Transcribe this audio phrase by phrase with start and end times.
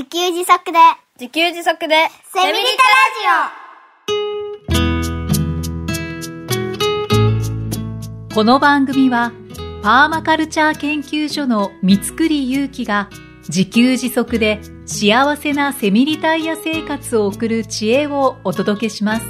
[0.00, 0.78] 自給自足で、
[1.20, 1.94] 自給自足で、
[2.32, 2.82] セミリタ
[8.34, 9.30] この番組は、
[9.82, 13.10] パーマカルチャー研究所の三つくりゆうきが、
[13.50, 19.26] 自給自足で幸せなセミリタイヤ生活を送る知恵をお届けします。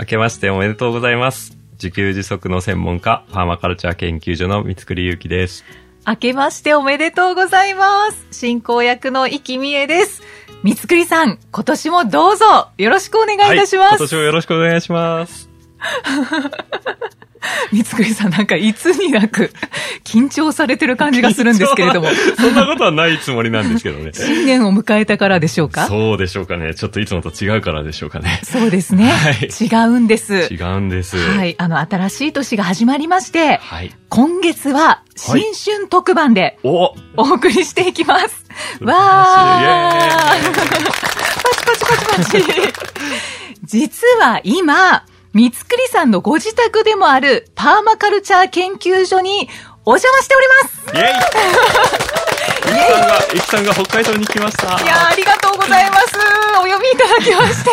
[0.00, 1.57] 明けましておめでとうございます。
[1.80, 5.64] 自給自足の専門家、パーマカルチャー研究所の三つくりゆうきです。
[6.06, 8.26] 明けましておめでとうございます。
[8.32, 10.22] 進行役の生きみえです。
[10.64, 14.00] 三つくりさん、今年もどうぞよろしくお願いいたしはい、ます。
[14.00, 15.47] 今年もよろしくお願いします。
[17.72, 19.52] 三つくりさんなんかいつになく
[20.04, 24.10] 緊張されてる感じがするんですけれども、そんなことはないつもりなんですけどね。
[24.14, 25.86] 新年を迎えたからでしょうか？
[25.86, 26.74] そうでしょうかね。
[26.74, 28.40] ちょっといつもと違うからでしょうかね。
[28.42, 29.10] そうですね。
[29.10, 30.48] はい違うんです。
[30.52, 31.16] 違うんです。
[31.16, 31.54] はい。
[31.58, 33.92] あの、新しい年が始まりまして、はい。
[34.08, 38.44] 今月は新春特番でおお送りしていきます。
[38.78, 42.72] 素晴らわーパチパチパチパチ。
[43.64, 49.48] 実は今、三つくりさんのご自宅でもあるパーマカルチャー研究所に
[49.84, 50.78] お邪魔しております。
[50.94, 51.38] イェイ
[52.68, 54.66] イキさんが、イキさんが北海道に来ました。
[54.82, 56.18] いやーありがとうございます。
[56.58, 57.64] お呼びいただきまし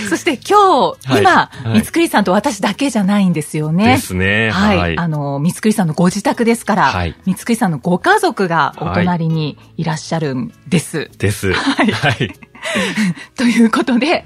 [0.00, 0.06] て。
[0.10, 3.96] そして今日、はい今、はい三つくりさんと私だけじゃないんですよね。
[3.96, 4.50] ですね。
[4.50, 4.78] はい。
[4.78, 4.98] はい。
[4.98, 11.10] あの、三つくりさんのご自宅ですから、はい三つくりさんのご家族がお隣にいらっしゃるんです。
[11.18, 11.52] です。
[11.52, 12.32] はいはい。
[13.36, 14.24] ということで、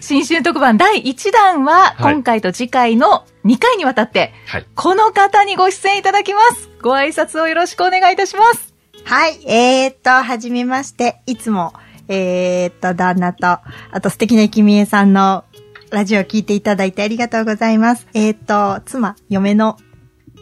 [0.00, 4.66] 新春特番第1弾は、はい今回と次回の2回にわたって、はい。
[4.74, 6.68] この方にご出演いただきます。
[6.82, 8.74] ご挨拶をよろしくお願いいたします。
[9.04, 11.72] はい、えー、っと、はじめまして、いつも、
[12.08, 15.44] えー、っと、旦那と、あと素敵なきみえさんの
[15.90, 18.06] ラジオを聞いていただいてありがとうございます。
[18.14, 19.76] えー、っと、妻、嫁の、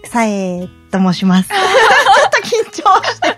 [0.05, 1.49] さえと申します。
[1.53, 3.37] ちょっと緊張して、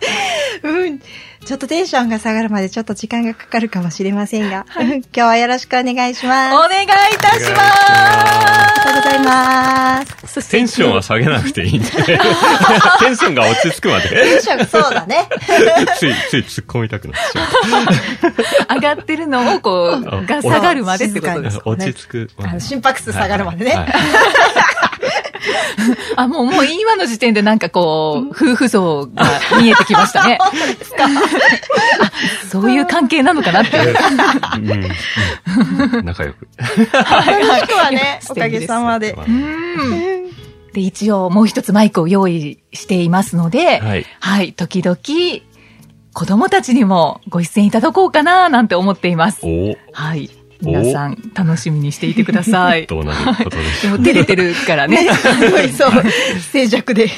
[0.63, 1.01] うん。
[1.45, 6.53] ちょっとテンションが下がるまでちょっと時間がかかるかもしれませんが、う ん 今日はよろしくお願いしおます。
[6.53, 6.87] 願いい
[7.19, 10.51] たしまありがとうございます。
[10.51, 11.91] テンションは下げなくていいんで。
[13.01, 14.41] テンションが落ち着くまテンで。
[14.41, 15.29] ションがそうだね。
[15.99, 18.77] つい、つい突っ込みたくなってしまう。
[18.77, 21.55] 上がってるのを、こう、あが下がるまでってことです。
[21.57, 22.31] 静かに落ち着く。
[22.43, 23.73] あの心拍数下がるまでね。
[23.73, 23.95] はい
[26.17, 29.25] あ、もう、もう今の時点でなんかこう、夫婦像が
[29.61, 30.39] 見えてきましたね。
[30.41, 30.47] あ
[32.49, 33.79] そういう関係なのかなって。
[33.79, 36.49] うんうん仲良く。
[36.59, 39.13] 楽しくはね、素おかげさまで。
[39.13, 40.31] うん。
[40.73, 44.07] で、一応もう一つマイクを用意していますので、はい。
[44.21, 44.97] はい、時々、
[46.13, 49.41] 子供たちにもご出演いただこうかななんて思っています。
[49.45, 50.31] おはい。
[50.63, 52.87] 皆さん、楽しみにしていてください。
[52.87, 53.99] どうなることでしょう。
[53.99, 55.09] でも、照れてるからね。
[55.77, 55.93] そう、
[56.53, 57.11] 静寂で。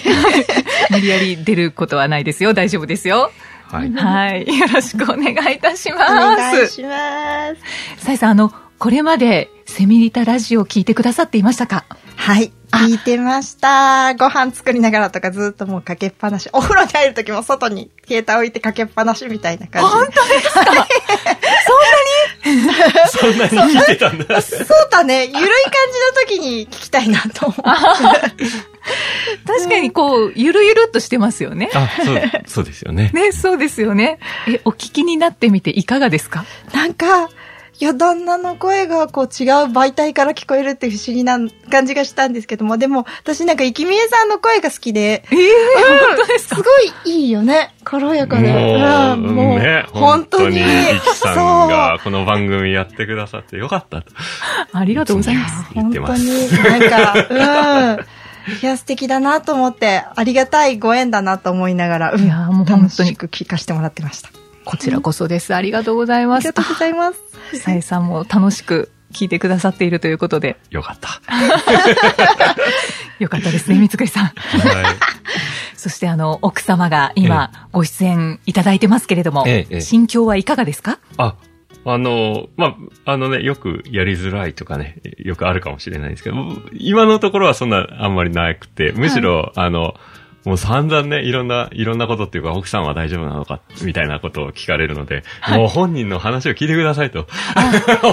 [0.91, 2.55] 無理やり出ることはないですよ。
[2.55, 3.31] 大丈夫ですよ。
[3.71, 3.93] はい。
[3.93, 4.47] はい。
[4.59, 6.13] よろしくお願いいたしおます。
[6.37, 7.55] 願いしま
[7.99, 8.05] す。
[8.05, 11.85] さいさん、あの、これまでセミリタラジオ聞いてくださっていましたか？
[12.17, 12.53] はい。
[12.73, 14.15] 聞いてました。
[14.15, 16.49] ご飯作りながらとかずっともうかけっぱなし。
[16.55, 19.95] お風呂に入るときも外に携帯置いてかけっぱなしみたいな感じで。
[19.97, 20.63] 本当ですか？
[20.65, 20.87] そんなに
[22.43, 24.41] 聞いてたんだ。
[24.43, 25.27] そうだね。
[25.27, 25.49] ゆるい感
[26.29, 27.53] じの時に聞きたいなと。
[27.53, 27.63] 確
[29.69, 31.71] かにこう、ゆるゆるっとしてますよね。
[31.73, 33.11] あ、そう、そうですよね。
[33.15, 34.19] ね、そうですよね。
[34.49, 36.45] え、お聞きになってみていかがですか？
[36.75, 37.29] なんか、
[37.83, 41.37] いや、旦那の声がこう違う媒体から聞こえるって不思議な
[41.69, 45.49] 感じがしたんですけども、でも私なんか生きみえさんの声が好きで、ええ
[46.15, 46.55] 本当ですか？
[46.55, 47.75] すごいいいよね。
[47.83, 48.53] 軽やかで。
[48.53, 50.59] もう、んもうね、本当に。
[50.59, 51.37] イキさん
[51.69, 54.13] がこの番組やってくださってよかったと。
[54.73, 55.65] ありがとうございます。
[55.75, 56.27] 本当に、
[56.63, 58.07] なんか、うん。
[58.63, 64.31] いや、素敵だなと思って、ありがたいご縁だなと思いながら、うんいやもう本当に聞かせてもらってました。
[64.65, 65.55] こちらこそです。
[65.55, 66.63] ありがとうございますありが。
[66.63, 67.21] とうございます。
[67.55, 71.21] あさえさんも楽しく聞いてくださっているということで、よかった。
[73.19, 74.25] よかったですね、三つくりさん。
[74.27, 74.35] はい。
[75.77, 80.99] そしてあの、奥様が今ご出演いただいてますけれども、ええええ心境はいかがですか？
[81.19, 81.35] あ、
[81.85, 86.37] あの、まあ、あのね、よくやりづらいとかね、よくあるかもしれないですけど、
[86.73, 89.95] 今のところはそんなあんまりなくて、むしろ、あの、
[90.45, 97.27] もう散々ね、いろんな、いろんなことっていうか、奥さんは大丈夫なのか、みたいなことを聞かれるので、もう本人の話を聞いてくださいと。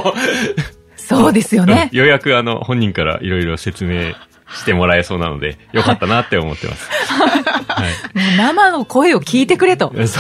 [0.96, 1.90] そうですよね。
[1.94, 4.14] ようやくあの、本人からいろいろ説明
[4.54, 6.90] してもらえそうなので、よかったなって思ってます。
[7.14, 7.44] はい。
[7.82, 9.90] もう生の声を聞いてくれと。
[9.90, 10.18] そうです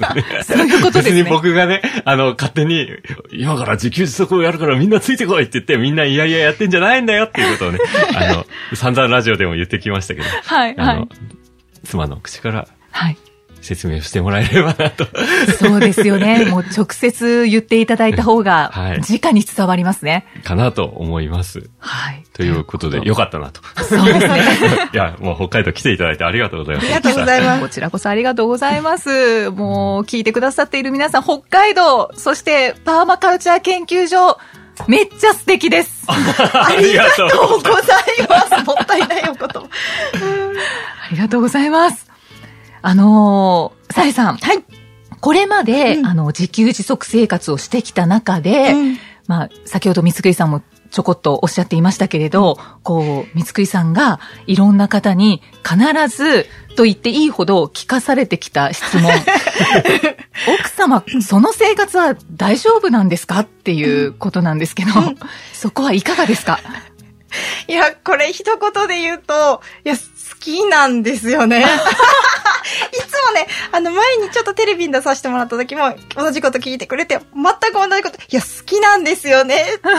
[0.00, 0.08] ね。
[0.44, 2.88] そういうことですね別に僕がね、あの、勝手に、
[3.32, 7.78] 今から自給自足をやるからみんなついてこいって言って、みんないやいややってんじゃないんだよっていうことをね、
[8.16, 11.08] あの、散々ラジオでも言ってきましたけど、はい、はあのい。、
[11.84, 13.16] 妻の口からはい。
[13.68, 15.06] 説明してもらえればなと。
[15.58, 16.46] そうですよね。
[16.50, 20.26] もう直接言っていただいた方がはい、直に伝わりますね。
[20.42, 21.68] かなと思います。
[21.78, 22.24] はい。
[22.32, 23.60] ということで、よかったなと。
[23.84, 24.42] そうですね。
[24.92, 26.86] いや、もう北海道来ていただいてありがとうございます。
[26.86, 27.60] ありがとうございます。
[27.60, 29.50] こちらこそありがとうございます。
[29.50, 34.38] もう、聞いてくださっている皆さん、北海道、そして、パーマカルチャー研究所、
[34.86, 36.04] めっちゃ素敵です。
[36.08, 38.64] ありがとうございます。
[38.64, 39.60] もったいないお言葉。
[39.60, 42.08] ありがとうございます。
[42.82, 44.36] あのー、さえさん。
[44.36, 44.64] はい。
[45.20, 55.76] これまで、うんあの、自給自足生活をしてきた中で、うんまあ、先ほど三つさんもちょこっとおっしゃっていましたけれど、こう、三つさんがいろんな方に必
[56.16, 56.46] ず
[56.76, 59.12] と言っていいほど聞かされてきた質問。
[60.60, 64.90] 奥様、その生活は大丈夫なんですかっていうことなんですけど、
[65.52, 66.60] そこはいかがですか？
[67.66, 70.00] いや、これ一言で言うと、いや、好
[70.36, 71.60] きなんですよね。
[71.60, 79.64] いつもね、あの前にちょっとテレビに出させてもらった時も同じこと聞いてくれて、全く同じこと、いや、好きなんですよね。
[79.82, 79.90] な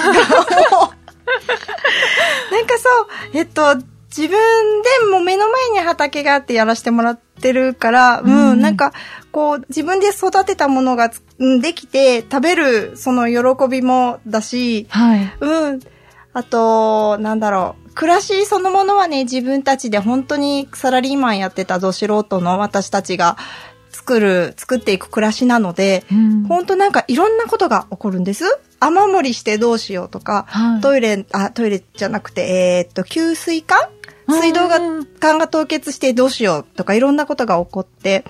[2.62, 2.90] んかそ
[3.34, 3.76] う、えっと、
[4.10, 8.92] 自分でも目の前に畑があってやらせてもらってるから、うん、うんなんか、
[9.32, 11.12] こう、自分で育てたものが
[11.62, 15.34] できて、食べる、その喜びもだし、はい。
[15.40, 15.80] うん。
[16.34, 17.89] あと、なんだろう。
[18.00, 23.36] 暮らしそのものはね、自分たちで本当にサラリーマンやってたど素人の私たちが
[23.90, 26.44] 作る、作っていく暮らしなので、うん。
[26.46, 28.46] 本当なんかいろんなことが起こるんです。
[28.80, 30.82] 雨漏りしてどうしようとか、はい。
[30.82, 33.90] トイレ、あ、トイレじゃなくて、えーっと、給水管？
[34.30, 34.36] うん。
[34.40, 34.80] 水道が、
[35.20, 38.24] 管が凍結してどうしようとかいろんなことが起こって、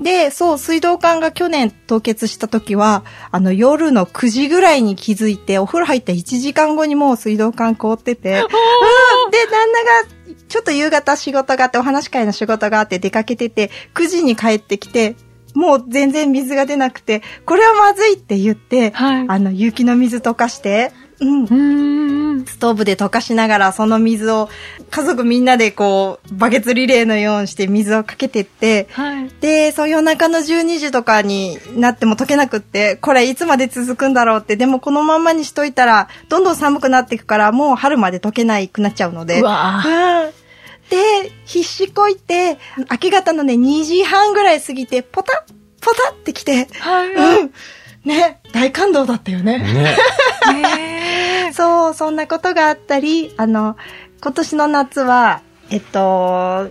[0.00, 8.42] で、そう、水道管が去年凍結した時は、あの、夜の9時ぐらいに気づいて、お風呂入った1時間後にもう水道管凍ってて、
[9.46, 15.16] 旦那が、ちょっと夕方仕事があって、お話し会の仕事があって出かけてて、9時に帰ってきて、
[15.54, 19.26] もう全然水が出なくて、これはまずいって言って、はい。
[19.28, 22.46] あの、雪の水溶かして、うんう、ーん。
[22.46, 24.48] ストーブで溶かしながら、その水を、
[24.90, 29.30] 家族みんなでこう、バケツリレーのようにして水をかけてって、はい。
[29.40, 39.40] で、そう夜中の12時とかになっても溶けなくって、これいつまで続くんだろうって、でもこのまんまにしといたら、どんどん寒くなっていくから、もう春まで溶けないくなっちゃうので。
[39.40, 40.42] うわうん。
[40.90, 42.58] で、必死こいて、
[42.90, 47.14] 明け方のね、2時半ぐらい過ぎて、ポタッ、ポタッって来て、はい。
[47.14, 47.52] うん。
[48.04, 49.58] ね、大感動だったよね。
[49.58, 51.52] ね。
[51.54, 53.76] そう、そんなことがあったり、あの、
[54.22, 56.70] 今年の夏は、えっと、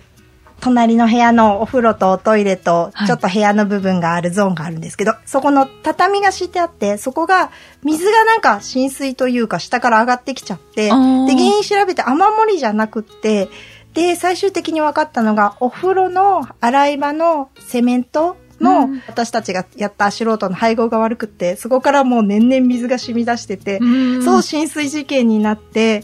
[0.61, 7.49] 隣の部屋のお風呂とおトイレとは、いちょっと部屋の部分があるゾーンがあるんですけど、そこの畳が敷いてあって、そこが、
[7.83, 13.49] 水がなんか浸水というか下から上がってきちゃって、で、原因調べて雨漏りじゃなくって、
[13.93, 26.03] で、最終的に分かったのが、お風呂の洗い場のセメントの、うん私たちがやった素人の配合が悪くって、そこからもう年々水が染み出してて、うんそう浸水事件になって、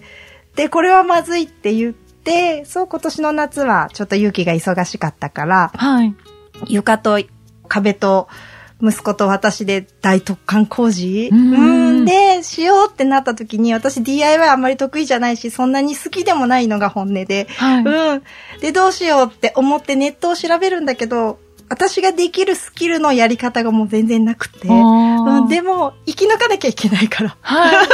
[0.56, 6.16] で、これはまずいって言って、そう今年の夏はちょっと勇気が忙しかったから、はい。
[6.68, 7.20] 床と
[7.68, 8.28] 壁と
[8.82, 11.30] 息子と私で大特貫工事？
[11.32, 17.84] うんうんで、しようってなった時に、私 DIY あんまり得意じゃないし、そんなに好きでもないのが本音で、はい。
[17.84, 18.24] うん。
[18.62, 27.38] で、どうしようって思ってネットを調べるんだけど、私ができるスキルのやり方がもう全然なくて、うん、でも、生き抜かなきゃいけないから。
[27.42, 27.76] はい。
[27.76, 27.88] はい。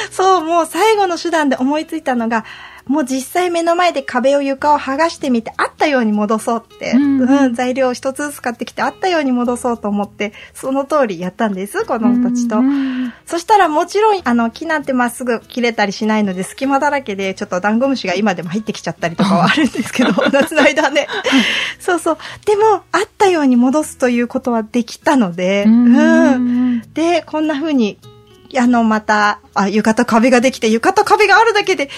[0.10, 2.44] そう、もう最後の手段で思いついたのが、
[2.88, 12.58] もう実際目の前で壁を床を剥がしてみて、あったように戻そうって、ううんん、材料を一つずつ買ってきて、あったように戻そうと思って、その通りやったんです、子供たちと。
[12.58, 21.06] うんそしたらもちろん、あの、木なんてまっすぐ切れたりしないので、隙間だらけで、ちょっとダンゴムシが今でも入ってきちゃったりとかはあるんですけど、 夏の間ね。
[21.78, 22.18] そうそう。
[22.44, 26.82] でも、あったように戻すということはできたので、ううんん。
[26.94, 27.98] で、こんな風に、
[28.56, 31.90] あの、また、あ、床と壁ができて、床と壁があるだけで、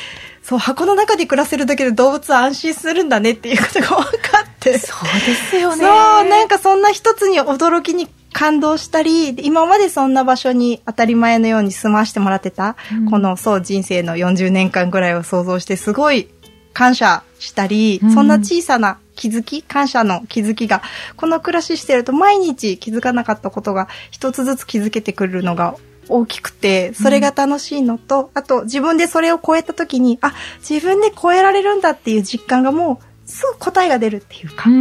[0.43, 4.79] そう、箱の中で暮らせるだけで動物は安心するんだねっていうことが分かって。
[4.79, 5.85] そうですよね。
[5.85, 5.91] そ
[6.25, 16.29] う、なんかそんな一つに驚きに感動したり、今までそんな場所に当たり前のように住まわしてもらってた、うんこのそう人生の40年間ぐらいを想像してすごい
[16.73, 20.83] 感謝したり、うんそんな小さな気づき、感謝の気づきが、
[21.17, 25.75] この暮らししてると毎日気づかなかったことが一つずつ気づけてくるのが
[26.09, 30.35] 大きくて、それが楽しいのと、あと自分でそれを超えた時に、あ、
[30.69, 34.77] 自分で超えられるんだっていう実感がもうすぐ答えが出るっていうか、うう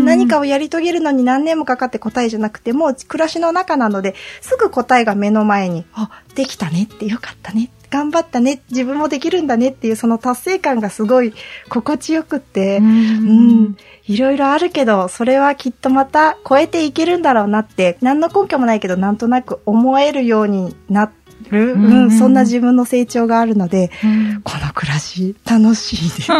[0.00, 7.70] ん、何かをやり遂げるのに何年もかかって答えじゃなくても、暮らしの中なので、すぐ答えが目の前に、あ、できたねってよかったね。
[7.90, 8.62] 頑張ったね。
[8.70, 11.34] 自分もできるんだねっていうその達成感がすごい
[11.68, 13.76] 心地よくって、ううんん、
[14.10, 21.12] いろいろあるけど、それはきっとまた超えていけるんだろうなって、何の根拠もないけど、なんとなく思えるようにな
[21.48, 26.32] る、うんうん、そんな自分の成長があるので、うんこの暮らし楽しいです。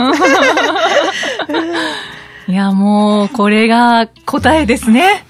[2.49, 5.25] いや、もう、これが答えですね。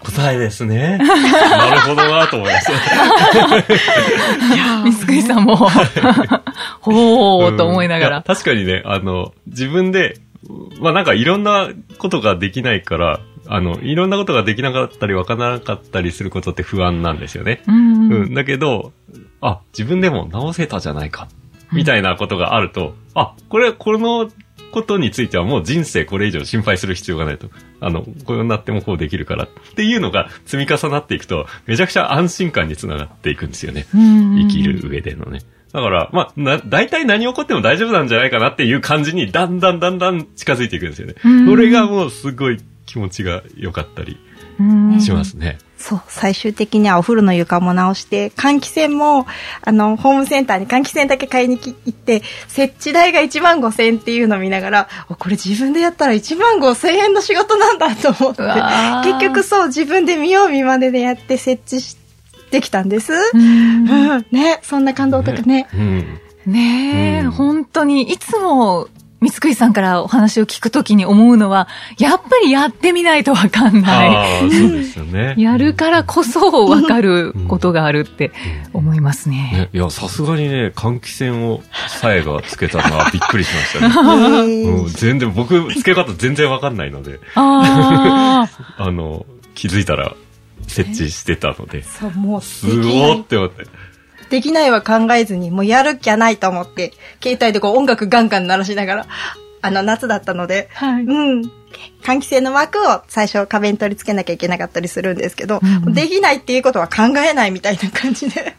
[0.00, 0.98] 答えですね。
[0.98, 1.04] な
[1.74, 2.72] るほどなと思いました。
[4.82, 5.54] 三つくりさんも、
[6.80, 8.22] ほーと思いながうんやら。
[8.22, 10.23] 確かにね、あの、自分で、
[10.80, 17.62] まあなんかいろんなことができないから、あの、いろんなことができなかったりわからなかったりすることって不安なんですよね。
[17.66, 18.26] うんう。
[18.26, 18.34] ん。
[18.34, 18.92] だけど、
[19.40, 21.28] あ、自分でも直せたじゃないか。
[21.72, 24.30] みたいなことがあると、あ、これ、この
[24.74, 27.48] ことについてはもう人生これ以上心配する必要がないと。
[27.80, 33.86] あの、こうなってもこうできるからっていうのが積み重なっていくと、めちゃくちゃ安心感につながっていくんですよね。
[33.94, 35.40] うん生きる上でのね。
[35.74, 41.16] だから、まあ、な、大体何起こっても大丈夫なんじゃないかなっていう感じに、だんだんだんだん近づいていくんですよね。
[41.24, 44.16] うんそれがもうすごい気持ちが良かったり
[44.60, 45.58] うんしますね。
[45.76, 49.26] そう、最終的にはお風呂の床も直して、換気扇も、
[49.62, 58.42] あの、ホームセンターに換気扇だけ買いに行って、設置代が1万5千円っていうのを見ながら、おこれ自分でやったら1万5千円の仕事なんだと思って
[59.10, 62.03] 結局そう、自分で見よう見まねでやって設置して
[62.60, 63.12] きたんです。
[63.12, 65.68] うんうん、 ね、そんな感動とかね。
[65.74, 66.20] うん。
[66.46, 68.88] ねえ、うん本当に、いつも、
[69.24, 71.66] 三つくりさんからお話を聞くときに思うのは、
[71.98, 74.50] やっぱりやってみないとわかんない。
[74.52, 75.34] そうですよね。
[75.38, 78.32] やるからこそわかることがあるって
[78.74, 79.50] 思いますね。
[79.54, 83.94] ね、いや、さすがにね、換気扇をさえがつけたのはびっくりしましたね。
[84.44, 88.46] えうん、全然、僕、つけ方全然わかんないので、あ
[88.76, 89.24] あ、あの、
[89.54, 90.14] 気づいたら
[90.66, 93.66] 設置してたので、そう、もうすごないーって思って。
[94.30, 96.92] できないは考えずに、もうやるっきゃないと思って、
[97.22, 99.06] 携帯でこう音楽ガンガン鳴らしながら、
[99.62, 101.04] あの夏だったので、はい。
[101.04, 101.42] うん。
[102.02, 105.94] 換気扇の枠を最初壁に取り付けなきゃいけなかったりするんですけど、うんうん。
[105.94, 108.54] できないっていうことは考えないみたいな感じで。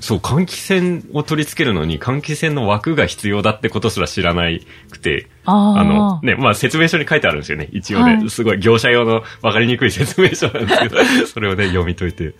[0.00, 7.68] そう、換気扇を取り付けるのに、換気扇の枠が必要だってことすら知らないくて、あの、ね、まあ説明書に書いてあるんですよね。
[7.72, 8.30] 一応ね、はい。
[8.30, 12.34] すごい業者用の分かりにくい説明書なんですけど、それをね、読み解いて、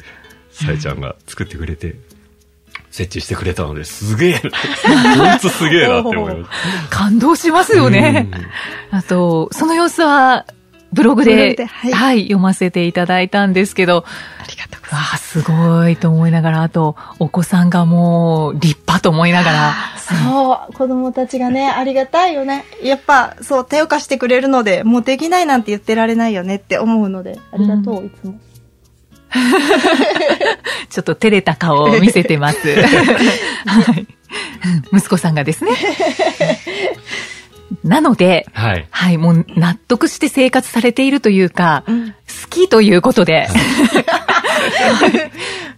[0.50, 1.97] さえちゃんが作ってくれて、
[2.91, 4.41] 設置してくれたので、すげえな。
[5.31, 6.50] ほんとすげえなって思いまし
[6.91, 7.91] 感動しますよた。
[7.91, 8.29] ね。
[8.91, 10.45] あと、その様子は、
[10.93, 14.05] ブログで、グではいはい、読ませていただいたんですけど、
[14.39, 20.25] ありがとうございわあ、すごいと思いながら、あと、お子さんがもう、立派と思いながら、ます。
[20.25, 22.65] そう、子供たちがね、ありがたいよね。
[22.83, 28.35] やっぱ、そう、手を貸してくれるので、もうできないなんて言ってられないよねって思うので、ありがとう、いつも。
[30.91, 32.75] ちょっと照れた顔を見せてます。
[32.75, 34.07] はい。
[34.93, 35.73] 息子さんがですね。
[37.85, 38.87] なので、はい。
[38.91, 43.49] はい、もう納得して生活されているというか、うん好きということで、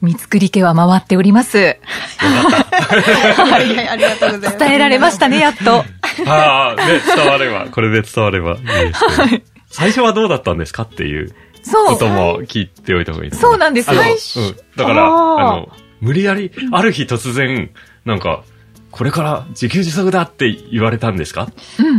[0.00, 1.78] 三つくり家は回っております。
[2.18, 4.58] はいはい、ありがとうございます。
[4.58, 5.84] 伝えられましたね、やっと。
[6.26, 9.42] ああ、ね、伝われば、これで伝わればいいですね。
[9.70, 11.34] 最初はどうだったんですかっていう。
[11.70, 14.16] ことも聞いておいた方がいいですねそうなんですあの最う
[14.52, 14.56] ん。
[14.76, 15.08] だから、あ
[15.56, 15.68] の、
[16.00, 17.70] 無理やり、ある日突然、
[18.04, 18.42] なんか、
[18.90, 21.48] これから自給自足だって言われたんですか？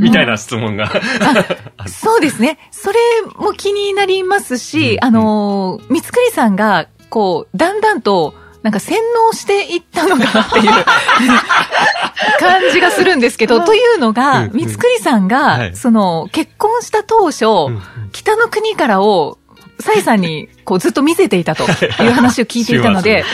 [0.01, 0.91] みたいな質問が。
[1.87, 2.59] そうですね。
[2.71, 2.99] それ
[3.35, 10.71] も気になりますし、うんあのー、三つくりさんが、こう、だんだんと、なんか洗脳していったのかなっていう
[12.39, 14.51] 感じがするんですけど、というのうんがう、ん。
[14.53, 15.75] 三つくりさんが、はい。
[15.75, 17.81] その、結婚した当初、ん。
[18.11, 19.37] 北の国からを、
[19.83, 21.67] サイさんに、こう、ずっと見せていたとい。
[22.07, 23.25] う話を聞いていたので、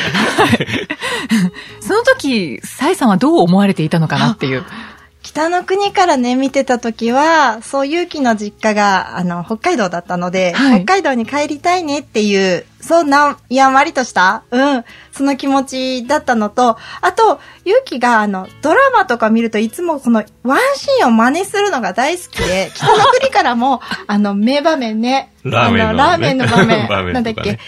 [1.80, 4.66] その時、サイさんはどう思われていたのかなっていう。
[5.22, 10.86] 北の国からね、見てた時は、そう、勇気の実家が、あの、北海道だったので、はい。
[10.86, 26.02] 北海道に帰りたいねっていう、そんな、やんわりとした、うん、その気持ちだったのと、あと、勇気が、あの、ドラマとか見るといつもこの、ワンシーンを真似するのが大好きで、 北の国からも、あの、名場面ね、ラーメンのね。
[26.02, 27.60] あラーメンの場面、場面なんだっけ？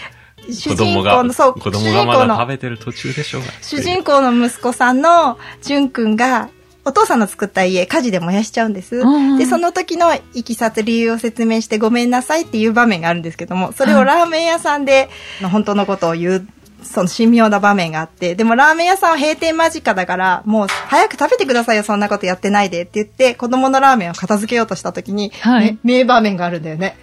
[0.50, 2.36] 主人公が、の、そう、子供主がの。
[2.36, 3.48] 食べてる途中でしょうが。
[3.60, 6.48] 主人公の息子さんの淳くんが、
[6.84, 8.96] お父さんの作った家、火事で燃やしちゃうんです。
[8.96, 15.08] うんで、その時のいきさつ理由を説明してごめんなさいっていう場面があるんですけども、それをラーメン屋さんで、
[15.50, 16.44] 本当のことを言っ
[16.82, 26.96] その神妙な場面があって、でもラーメン屋さんは閉店間近だから、もう早く食べてくださいよ、そんなことやってないでって言って、子供のラーメンを片付けようとした時に、はいね名場面があるんだよね。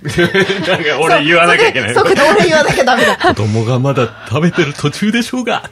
[0.66, 1.94] なんか俺言わなきゃいけない。
[1.94, 3.16] そう、俺言わなきゃダメだ。
[3.16, 5.64] 子供がまだ食べてる途中でしょうが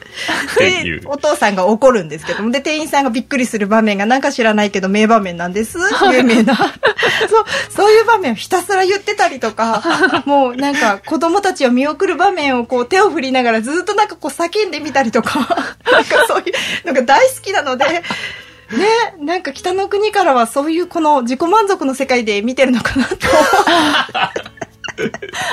[0.52, 1.02] っていう、。
[1.06, 5.78] お父さんが怒るんですけども、で、店員さんがびっくりする場面がなんか知らないけど名場面なんです。
[6.12, 6.54] 有名な。
[6.56, 9.82] そう、そういう場面をひたすら言ってたりとか、
[10.26, 15.38] もうなんか子供たちを見送る場面をこう手を振りながらずっとなんかこう叫んでみたりとか、
[15.90, 16.52] なんかそうい
[16.85, 18.02] うのが大好きなので、
[18.70, 18.87] ね、
[19.18, 23.16] なんか北の国からはそういうこの自己満足の世界で見てるのかなと。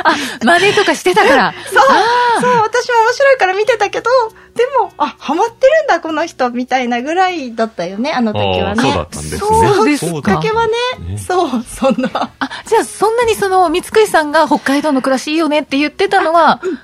[0.03, 1.53] あ、真似とかしてたから。
[1.71, 4.09] そう、そう、私も面白いから見てたけど、
[4.55, 8.81] でも、あ、ハマってるんだ、この人、みたいなぐらいだったよね、あの時はね。
[8.81, 10.73] そうだったんですねそうですかきっかけはね、
[11.11, 12.31] ねそう、そんな。
[12.39, 16.79] あ、じゃあそんなにその、三つくりさんが北海道の暮らしいいよねって言ってたのは、うん、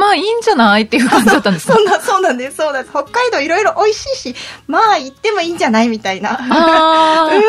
[0.00, 2.90] まあいいんじゃないっていう感じだったんですかそんな、 そうなんです、そうなんです。
[2.90, 4.34] 北海道いろいろ美味しいし、
[4.66, 6.32] まあ行ってもいいんじゃないみたいな。
[6.32, 7.42] ああ、うん。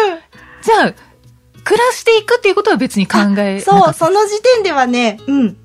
[0.61, 0.93] じゃあ、
[1.63, 5.57] 暮らしていくっていうことは別に考えなかったそう、その時点ではね、うん。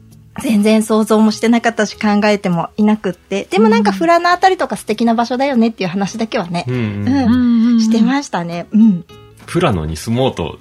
[0.43, 3.47] 全然想像もしてなかったし考えてもいなくって。
[3.51, 7.09] でもなんか富良野あたりとか素敵な場所だよねっていう話だけはねう、んううん。
[7.09, 8.67] うんん、してましたね。
[8.73, 9.05] うん。
[9.47, 10.59] 富良野に住もうと、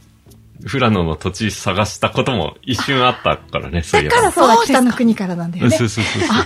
[0.69, 4.15] 富良野の土地探したことも一瞬あったからね、そういえば。
[4.15, 5.85] だからそうだ、そうですか北の国からなんだよねうんそ。
[5.85, 6.37] うそうそうそう。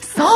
[0.00, 0.26] そう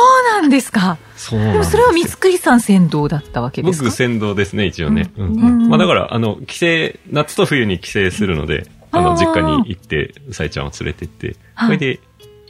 [0.41, 0.97] なんですか。
[1.17, 3.85] そうなんですでもそれは三つくりさん先導だったわけですか？
[3.85, 5.11] 僕、先導ですね、一応ね。
[5.17, 6.57] うんうんまあだから、あの、帰
[6.93, 11.99] 省、夏と冬に帰省するので、あの、あー実家に行って、さえちゃんを連れてって、はいそれで、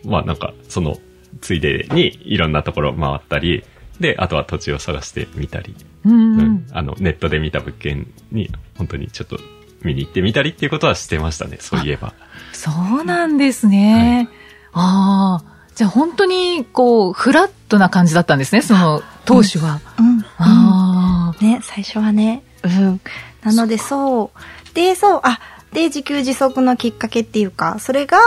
[0.06, 0.98] まあなんか、その、
[1.42, 3.64] ついでにいろんなところ回ったり、
[4.00, 5.76] で、あとは土地を探してみたり、
[6.06, 6.68] うんううんん。
[6.72, 9.40] あの、ネットで見た物件に、本当にちょっと
[9.86, 12.14] 見に行ってみたりっていうことはしてましたね、そういえば。
[12.54, 14.30] そうなんですね。
[14.74, 15.56] ああ。
[15.76, 19.82] じゃあ本当に、こう、フラットな感じだったんですね、その、当初は。
[20.00, 20.22] うん。
[20.38, 21.44] ああ。
[21.44, 22.44] ね、最初はね。
[22.64, 23.02] うん。
[23.44, 24.76] なので、そう。
[24.76, 25.40] で、そう、あ、
[25.74, 28.18] で、自給自足のきっかけっていうか、それが、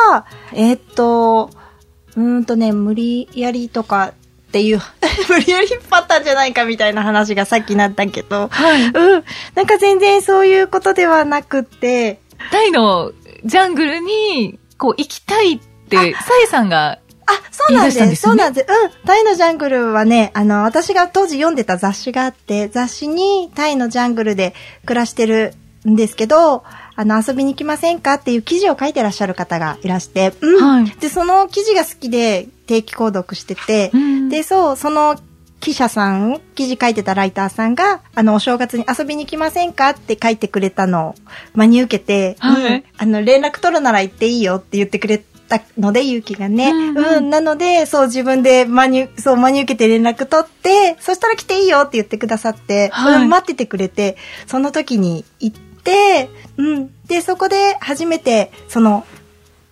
[0.53, 1.51] えーっと、
[2.17, 4.13] うーんとね、無理やりとか
[4.49, 4.81] っていう、
[5.29, 8.87] 無理やり引っ張ったんじゃないかみたいな話がさっきなったけど、はい。
[8.87, 9.25] うん。
[9.55, 13.13] なんか全然そういうことではなくって、タイの
[13.45, 17.99] ジャングルに、こう、行きたいって、サイさんが、あ、そうなんです。
[17.99, 18.67] ですよねそうなんです。
[18.71, 19.07] うん。
[19.07, 24.55] タイのジャングルはね、あの、私が当時読んでた雑誌があって、雑誌にタイのジャングルで
[24.87, 25.53] 暮らしてる
[25.89, 26.65] んですけど、
[26.97, 30.65] あの、遊びに来ませんかっていう記事を書いてらっしゃる方がいらして、うん。
[30.65, 30.91] はい。
[31.01, 34.29] で、その記事が好きで定期購読してて、うん。
[34.29, 35.17] で、そう、その
[35.61, 41.15] 記者さん、記事書いてたライターさんが、あの、お正月に遊びに来ませんかって書いてくれたのを
[41.55, 42.75] 真に受けて、はい。
[42.75, 42.85] うん。
[42.97, 46.71] あの、連絡取るなら行っていいよって言ってくれたので、勇気がね。
[46.71, 47.31] うんうん、うん。
[47.31, 53.23] なので、そう、自分で真に、そう、真に受けて連絡取って、そしたら来ていいよって言ってくださって、はい。
[53.23, 53.29] うん。
[53.29, 55.68] 待っててくれて、その時に行って、
[56.57, 56.91] うん。
[57.07, 59.07] で、そこで初めて、その、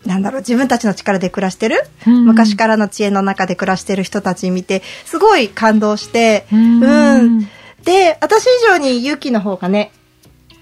[0.05, 7.49] なんだろう、自分たちの力で暮らしてる、うん昔からの知恵の中で暮らしてる人たち見て、すごい感動して、うんうん
[7.85, 9.93] で、私以上に勇気の方がね、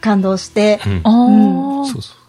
[0.00, 2.24] 感動して、うんああ、そうそう。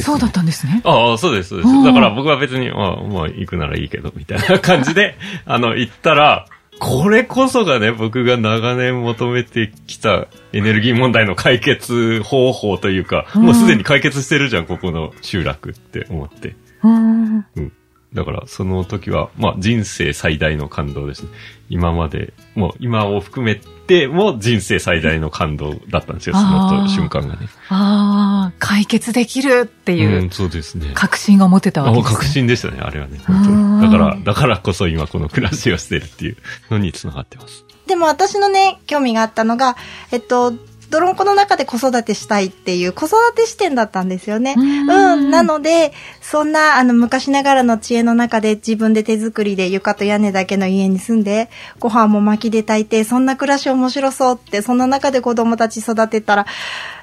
[0.00, 0.80] そうだったんですね。
[0.84, 1.84] ああ、そうです、そうですうん。
[1.84, 6.46] だから僕は別に、まあ、まあ、行くならいいけど、みたいな感じで、あの、行ったら、
[6.78, 16.56] これこそがね、僕が長年求めてきたエネルギー問題の解決方法というか、うんもうすでに解決してるじゃん、ここの集落って思って。
[16.82, 17.36] うん。
[17.56, 17.72] うん。
[18.18, 21.28] だから、その時は、まあ、人生最大の感動ですね。
[21.70, 27.48] 今まで、もう、今を含めても人生最大の感動だったんですよ、その瞬間がね。
[27.68, 30.90] ああ、解決できるっていううんそうですね。
[30.94, 32.18] 確信が持てたわあもうけです、ね。
[32.18, 33.20] 確信でしたね、あれはね。
[33.24, 33.86] 本当。
[33.86, 36.36] だから、だからこそ今この暮らしをしてるっていう
[36.70, 37.64] のに繋がってます。
[37.86, 39.76] でも私のね、興味があったのが、
[40.10, 40.52] えっと、
[40.90, 44.54] ドロンコの中で子育てしたいっていう子育て視点だったんですよね。
[44.56, 45.30] ううんん。
[45.30, 56.46] なので、そんな、あの、昔ながらの知恵の中で自分で手作りで床と屋根だけの家に住んで、ご飯も薪で炊いて、そんな暮らし面白そうって、そんな中で子供たち育てたら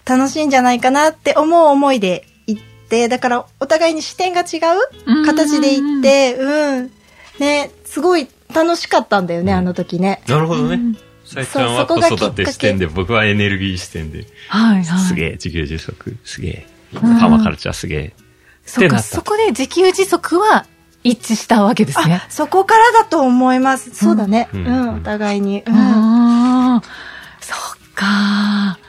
[0.06, 6.92] 楽しいんじゃないかなって思う思いで行って、だからお互いに視点が違う形で行って、うん。
[7.40, 10.22] ね、すごい楽しかったんだよね、あの時ね。
[10.28, 10.80] なるほどね。
[11.36, 15.00] さえちゃんは子そうそこがきっかけ育て視点で、僕はエネルギー視点で、はいはい。
[15.00, 18.14] すげえ、自給自足、すげえ、パうんーマカルチャーすげえ。
[18.66, 20.66] そっか、そこで自給自足は
[21.04, 22.32] 一致したわけですねあ。
[22.32, 23.94] そこからだと思います。
[23.94, 24.50] そうだね。
[24.54, 25.64] う、うんんお互いに。
[25.66, 25.76] うん。
[25.76, 26.82] ああ、
[27.42, 27.58] そっ
[27.94, 28.80] か。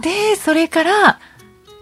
[0.00, 1.20] で、それから、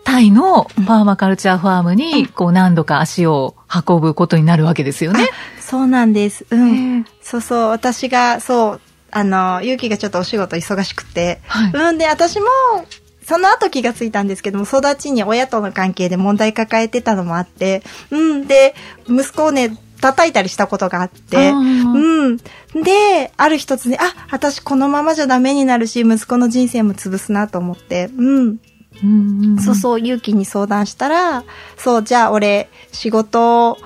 [0.05, 3.55] タイのパーマカルチャーファームに、こう何度か足を
[3.87, 5.29] 運ぶことになるわけですよね。
[5.61, 6.44] そうなんです。
[6.51, 7.07] うん。
[7.23, 8.81] そうそう、私が、そう、
[9.12, 12.46] あの、ゆうきがちょっとお仕事忙しくて、はいうん、で、私も、
[13.27, 18.75] その後気がついたんですけども、育ちに親との関係で問題抱えてたのもあって、うん、で、
[19.09, 22.37] 息子をね、叩いたりしたことがあって、うん。
[22.37, 28.59] で、ある一つね、あ、私このままじゃダメになるし、息子の人生も潰すなと思って、うん。
[29.03, 31.44] うんうんそうそう、勇気に相談したら、
[31.77, 33.79] そう、じゃあ俺、仕事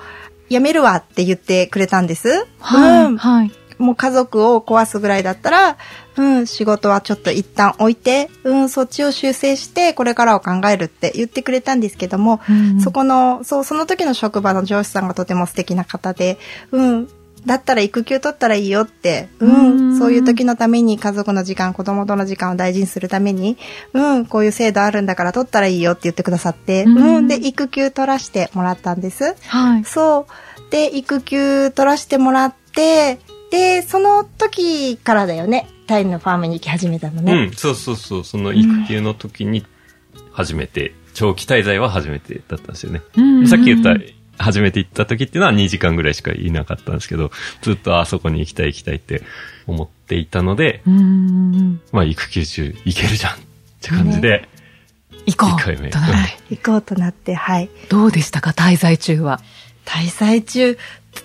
[0.49, 2.47] 辞めるわって言ってくれたんです。
[2.59, 3.17] はい、うん。
[3.17, 3.51] はい。
[3.77, 5.77] もう家族を壊すぐらいだったら、
[6.17, 16.37] うん、仕事はちょっと一旦置いて、うん、そっちを修正して、これからを考えるって言ってくれたんですけども、うんそこの、そう、その時の職場の上司さんがとても素敵な方で、
[16.71, 17.07] うん、
[17.45, 23.57] だったら育休取ったらいいよって、うん、うんそういう時のために家族の時間、子供との時間を大事にするために、
[23.93, 29.35] うん、こういう制度あるんだから取ったらいいよって言ってくださって、うんうん、で、育休取らしてもらったんです。
[29.47, 29.85] はい。
[29.85, 30.27] そ
[30.67, 30.71] う。
[30.71, 33.19] で、育休取らせてもらって、
[33.55, 35.67] で、その時からだよね。
[35.87, 37.45] タイのファームに行き始めたのうね。
[37.45, 38.23] ん、そうそうそう。
[38.25, 39.65] その育休の時に
[40.31, 43.01] 初めて、長期滞在は初めてだったんですよね。
[43.15, 43.95] うんさっき言った、
[44.37, 49.23] 初めて行った時っていうのは2時間ぐらいしかいなかったんですけど、ずっとあそこに行きたい行きたいって
[49.67, 51.81] 思っていたので、うん。
[51.91, 53.37] まあ育休中行けるじゃんっ
[53.81, 54.49] て感じで、
[55.25, 55.49] 行こう。
[55.51, 57.69] 一回目となって行こうとなって、はい。
[57.89, 59.39] どうでしたか、滞在中は？
[59.85, 60.77] 滞在中、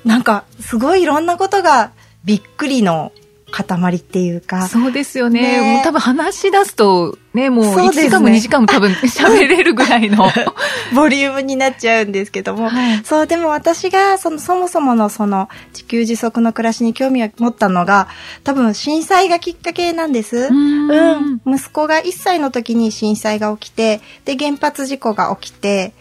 [0.05, 1.93] なんか、すごいいろんなことが
[2.25, 3.13] びっくりの
[3.51, 5.61] 塊っていうか、そうですよね。
[5.61, 10.31] ねもう多分話し出すと、ね、もう1そうですね時間も2時間も多分 喋れるぐらいの。
[10.95, 18.09] ボリュームになっちゃうんですけども、はいそう、でも私が、その、そもそものその、自給自足の暮らしに興味を持ったのが、
[18.45, 20.49] 多分震災がきっかけなんです。
[20.51, 21.55] うんうん。
[21.55, 25.93] 息子が1歳の時に震災が起きて、で、原発事故が起きて、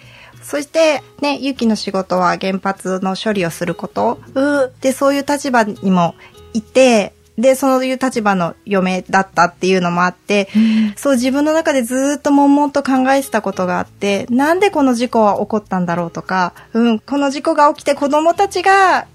[0.50, 4.20] そして、ね、ゆきの仕事は原発の処理をすること。
[4.34, 4.72] うん。
[4.82, 6.16] で、そういう立場にも
[6.54, 10.50] いて、で、そういう立場の嫁だったっていうのもあって、
[10.96, 19.06] そう自分の中でずーっと悶々と考えてたことがあって、なんでこの事故は起こったんだろうとか、うん、この事故が起きて子供たちが、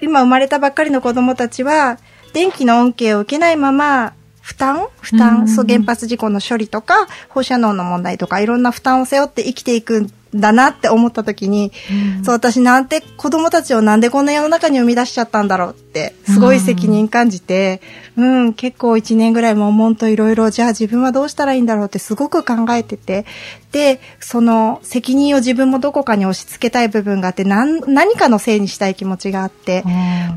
[0.00, 1.98] 今生まれたばっかりの子供たちは、
[2.32, 4.88] 電気の恩恵を受けないまま、負担？
[5.00, 5.48] 負担、うん。
[5.48, 11.72] そう原発事故の処理とか、放射能の問題とか、いろんな負担を背負って生きていくんだなって思った時に、
[12.24, 17.82] そう、私なんて子供たちをなんでこんな世の中に生み出しちゃったんだろうって、すごい責任感じて、
[18.16, 23.26] うん、結構一年ぐらい悶々といろいろ、じゃあ自分はどうしたらいいんだろうってすごく考えてて、
[23.72, 29.84] で、その責任を自分もどこかに押し付けたい部分があって、なん何かのせいにしたい気持ちがあって、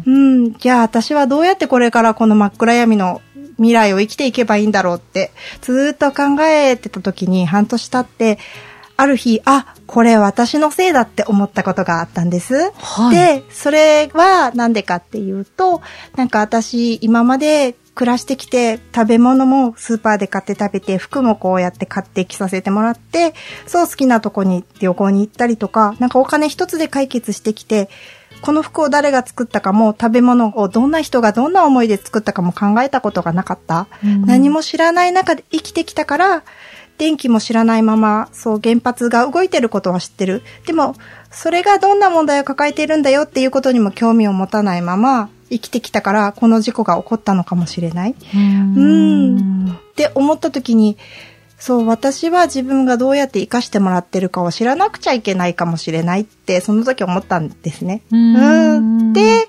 [0.05, 3.21] うん、じゃあ私はどうやってこれからこの真っ暗闇の
[3.57, 8.39] 未来を生きていけばいいんだろうって、ずーっと考えてた時に半年経って、
[8.95, 12.71] ある日、あ、これ私のせいだって思ったことがあったんです。
[12.73, 15.81] はいで、それはなんでかっていうと、
[16.15, 23.33] なんか私今まで暮らしてきて食べ物もスーパーで買って食べて服もこうやって買って着させてもらって、
[23.67, 27.89] そう好きなとこに旅行に行ったりとか、なんかお金一つで解決してきて、
[28.43, 33.87] この服を誰が作ったかも食べ物をどんな人がどんな思いで作ったかも考えたことがなかった。
[34.03, 36.43] うん何も知らない中で生きてきたから、
[36.97, 40.43] 電気も知らないまま、そう原発が動いてることは知ってる。
[40.67, 40.93] でも、
[41.31, 48.15] それがどんな問題を抱えているんだよっていうことにも興味を持たないまま、生きてきたから、この事故が起こったのかもしれない。
[48.35, 50.97] うんって思った時に、
[51.63, 58.01] そう、私は自分がどうやって生かしてもらってるかを知らなくちゃいけないかもしれないって、その時思ったんですね。
[58.11, 59.47] うんうんで、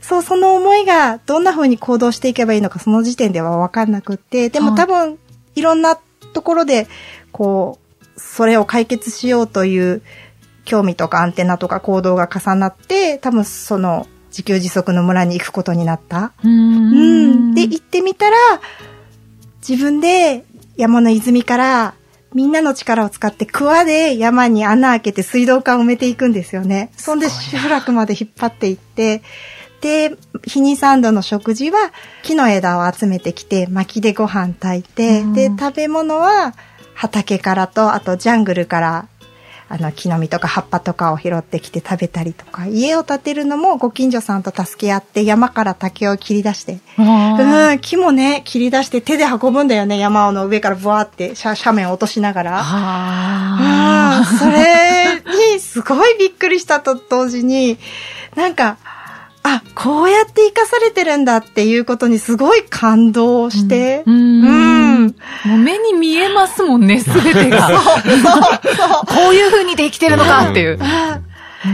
[0.00, 5.18] そう、その思いがどんな風に行動していけばいいのか、その時点では分かんなくって、でもはい多分、
[5.56, 5.98] いろんな
[6.34, 6.86] ところで、
[7.32, 7.80] こ
[8.14, 10.02] う、それを解決しようという
[10.64, 16.32] 興味とかアンテナとか行動が重なって、多分その自給自足の村に行くことになった。
[16.44, 17.54] ううんん。
[17.56, 18.36] で、行ってみたら、
[19.68, 20.44] 自分で
[20.76, 21.94] 山の泉から
[22.34, 26.90] みんなの力を使って桑で山に穴開けて水道管を埋めていくんですよね。
[26.96, 29.22] そんで集落まで引っ張っていって、
[29.80, 36.54] で、日に三度の食事は木の枝を集めてきて薪でご飯炊いて、うんで、食べ物は
[36.94, 39.08] 畑からと、あとジャングルから
[39.68, 52.60] あの、木の実とか葉っぱとかを拾ってきて食べたりとか、家を建てるのもご近所さんと助け合って山から竹を切り出して、あうん、木もね、切り出して手で運ぶんだよね、山の上からブワーって斜斜面を落としながら。
[52.62, 55.20] あ、それ
[55.54, 57.78] にすごいびっくりしたと同時に、
[58.36, 58.78] なんか、
[59.48, 64.48] あ、こうやって生かされてるんだっていうことにすごい感動して、うんう
[65.04, 65.06] ん
[65.44, 67.70] もう目に見えますもんね、すべてが。
[69.06, 70.80] こういう風にできてるのかっていう。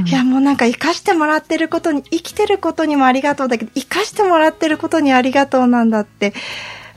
[0.05, 6.35] いや、もうなんか生かしてもらってることに、生きてることにもありがとうだけど、生かしてもらってることにありがとうなんだって、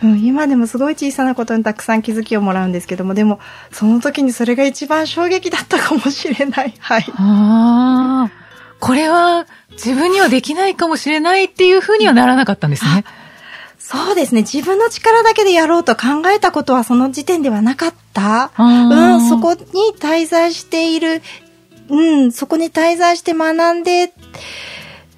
[0.03, 3.39] うん、今でもすごい小さなことにたくさん気づきをもらうんですけども、でも、
[3.71, 6.73] その時にそれが一番衝撃だったかもしれない。
[6.79, 7.05] はい。
[7.15, 8.45] ああ。
[8.79, 13.05] これは自分にはできないかもしれないっていうふうにはならなかったんですね。
[13.77, 14.41] そうですね。
[14.41, 18.51] 自分の力だけでやろうと考えたことはその時点ではなかった。
[18.57, 19.59] うん、そこに
[19.99, 21.21] 滞在している、
[21.89, 24.11] うん、そこに滞在して学んで、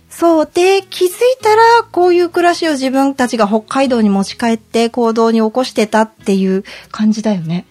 [0.09, 0.49] そう。
[0.51, 7.67] で、気づいたら、こういう暮らしを自分たちが北海道に持ち帰って行動に起こしてたっていう感じだよね。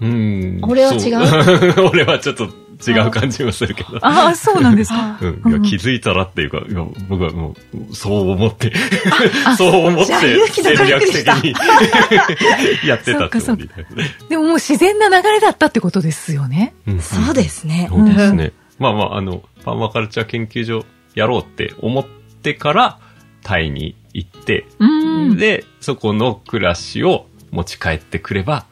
[0.00, 0.60] うん。
[0.64, 2.48] 俺は違う 俺はちょっと
[2.90, 3.98] 違う感じもするけど。
[4.02, 5.18] ああ、そうなんですか。
[5.20, 7.54] うん、いや気づいたらっていうか、いや僕はも
[7.90, 8.72] う、そう思って、
[9.56, 10.12] そう思って
[10.50, 11.54] 戦略的に
[12.86, 14.16] やってたってことだよね。
[14.28, 16.74] でももう自然な流れだったってことですよね。
[16.86, 17.88] うんそうですね。
[17.90, 18.52] そうですね。
[18.78, 22.06] まあまあ、あの、パーマカルチャー研究所やろうって思っ
[22.42, 22.98] てから、
[23.42, 25.36] タイに行って、うん。
[25.36, 28.66] で、そこの暮らしを持ち帰ってくれば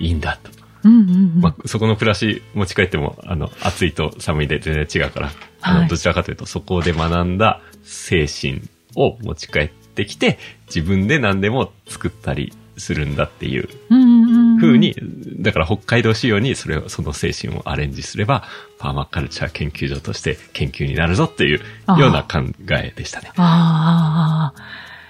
[0.00, 0.55] いいんだと。
[0.86, 8.62] うんうんうんまあ、そこの暮らし持ち帰っても、あの、暑いと寒いで全然違うから、あの、はいどちらかというと、そこで学んだ精神
[8.94, 14.94] を持ち帰ってきて、自分で何でも作ったりするんだっていううんうに、
[15.38, 18.44] だから北海道仕様にそれを、その精神をアレンジすれば、
[18.78, 21.60] パーマカルチャー研究所として研究になるぞっていう
[21.98, 23.32] ような考えでしたね。
[23.36, 24.62] ああ、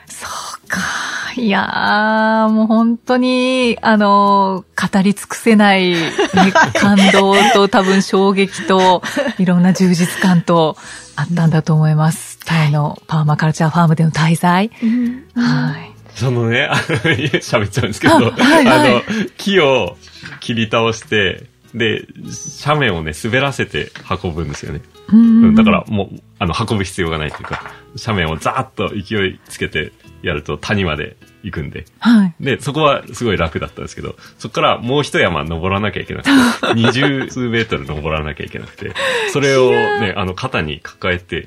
[0.09, 0.27] そ
[0.65, 0.81] うか。
[1.37, 6.11] いやー、もう本当に、あの、語り尽くせない、ね、
[6.75, 9.03] 感動と多分衝撃と、
[9.38, 10.77] いろんな充実感と
[11.14, 12.38] あったんだと思います。
[12.44, 14.70] タイのパーマカルチャーファームでの滞在。
[15.35, 15.92] はい。
[16.14, 16.70] そのね、
[17.42, 19.03] 喋っちゃうんですけど、あはいはいあの、
[19.37, 19.99] 木を
[20.40, 21.44] 切り倒して、
[21.77, 22.07] で、
[22.65, 23.91] 斜面をね、滑らせて
[24.23, 24.81] 運ぶんですよね。
[25.12, 27.62] うんだからもう、あの、運ぶ必要がないというか、
[27.95, 31.85] 斜面をザーッと勢いつけてやると谷まで行くんで。
[32.01, 32.35] はい。
[32.41, 38.93] で、そこはすごい楽だったんですけど、そこからもう一山登らなきゃいけなくて、二十数メートル登らなきゃいけなくて、
[39.33, 41.47] それをね、あの、肩に抱えて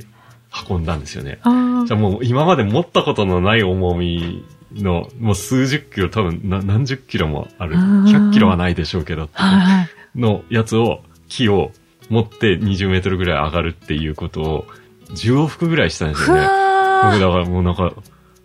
[0.69, 1.39] 運んだんですよね。
[1.43, 7.75] じゃあもう今まで持ったことのない重みの、もう数十キロ、多分な何十キロもある。
[7.75, 9.89] うん100キロはないでしょうけど、はい。
[10.15, 11.71] のやつを、木を
[12.09, 14.65] 持って20メートルぐらい上がるっていうことを、
[15.11, 16.41] 10往復ぐらいしたんですふよね。
[16.41, 17.93] わ僕だからもうなんか、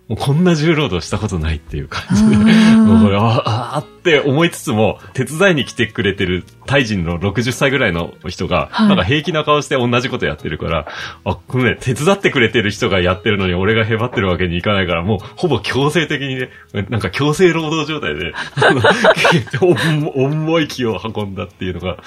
[0.09, 2.45] もうこんな重労働したことないっていう感じで、うん。
[2.87, 10.87] もうこれ、ああーって思いつつも、手伝いに来てくれてるタイ人の60歳ぐらいの人が、はいなんか平気な顔して同じことやってるから、
[11.25, 16.51] あ、このね、手伝ってくれてる人がやってるのに俺がへばってるわけにいかないから、もうほぼ強制的にね、
[16.91, 18.35] なんか強制労働状態で、
[19.61, 19.75] 重
[20.15, 21.99] 重い木を運んだっていうのが、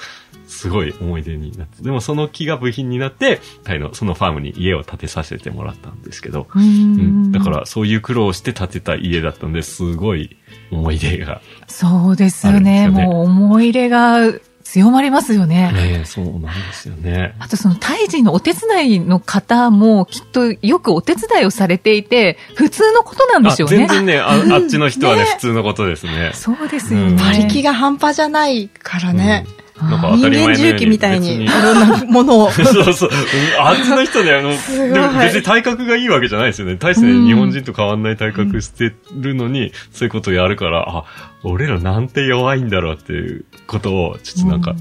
[0.48, 1.82] すごい思い出になって。
[1.82, 10.36] でもその木が部品になって、タイのそのファームに家を建てさせてもらったんですけど、ううんんだからそういう苦労をして建てた家だったんで、すごい
[10.72, 11.42] 思い出が。
[11.66, 14.32] そうですねもう思い入れが
[14.68, 15.72] 強まりますよね。
[15.72, 17.34] ねえそうなんですよね。
[17.38, 23.78] あとそのタイ人のお手伝いの方もきっとよくお手伝いをされていて、普通のことなんであしょうね。
[23.78, 26.32] 全然ねあ、あっちの人はね、ね普通のことですね。
[26.34, 27.06] そうですよね。
[27.06, 29.46] うん馬力が半端じゃないからね。
[29.52, 32.50] うんなんか当人たり前のように間重機みたいにい別ろんなものを。
[32.50, 33.10] そうそう。
[33.10, 34.50] うんあっちの人ね、あの、
[34.92, 36.76] でも別に体格がいいわけじゃないですよね。
[36.76, 41.04] 大して日本人と変わんない体格してるのに、そういうことをやるから、あ、
[41.42, 44.74] 俺らなんて弱いんだろうっていうことを、ちょっとなんか、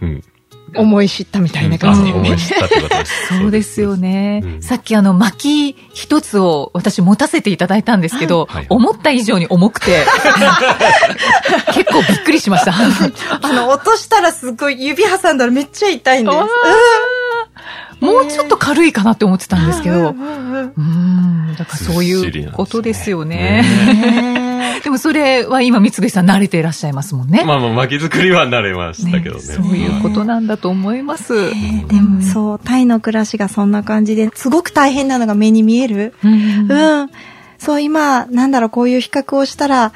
[0.00, 0.22] うん。
[0.74, 2.36] 思い知ったみたいな感じで思い。
[2.36, 3.26] 知ったってことです。
[3.38, 4.40] そうですよね。
[4.44, 10.04] うんさっきあの薪一つを私持たせていただいたんですけど、はいはい思った以上に重くて、
[11.74, 12.72] 結構びっくりしました。
[13.42, 16.38] あの、落としたらすごい指挟んだらめっちゃ痛いんです。
[18.00, 23.62] もうちょっと軽いかなって思ってたんですけど、うんだからそういうことですよね。
[23.62, 27.44] ね でもそれは今、三口さん慣れていらっしゃいますもんね。
[27.46, 29.40] まあまあ、巻き作りは慣れましたけどね。
[29.40, 31.34] そういうことなんだと思います。
[31.34, 36.14] えーでもそう、タイの暮らしがそんな感じで、すごく大変なのが目に見える。
[36.24, 37.10] うんうん。
[37.58, 39.92] そう、今、なんだろう、こういう比較をしたら、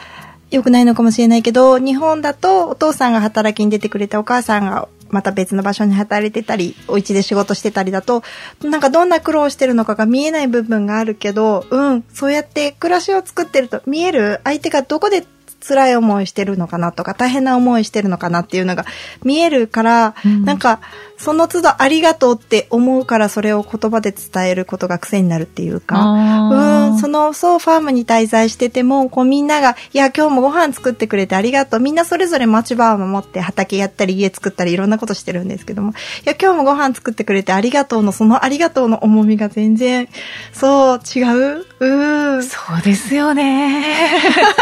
[0.51, 8.23] 良くないのかもしれないけど、日本だとお父さんが働きに出てくれて、お母さんがまた別の場所に働いてたり、お家で仕事してたりだと、
[8.63, 15.27] なんかどんな苦労をしてるのかが見えない部分があるけど、うん、そうやって暮らしを作ってると見える相手がどこで
[15.67, 18.85] 辛い思いしてるのかなとか、大変な思いしてるのかなっていうのが
[19.25, 20.45] 見えるから、うん。
[20.45, 20.81] なんか、
[21.19, 31.81] その都度ありがとうって思うからそれを言葉で伝えることが癖になるっていうか、あうん、その、そう、ファームに滞在してても、こうみんなが、いや、今日もご飯作ってくれてありがとう。
[31.81, 40.09] みんなそれぞれ町場を守って畑やったり家作ったりいろんなことしてるんですけども、いや、今日もご飯作ってくれてありがとうの、そのありがとうの重みが全然、
[40.53, 41.23] そう、違
[41.61, 41.67] う？
[41.81, 42.43] うん。
[42.43, 43.85] そうですよね。